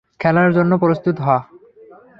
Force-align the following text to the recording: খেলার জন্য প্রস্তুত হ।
খেলার 0.19 0.49
জন্য 0.53 0.71
প্রস্তুত 0.77 1.15
হ। 1.19 1.29